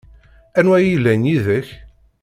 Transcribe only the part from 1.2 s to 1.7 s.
yid-k?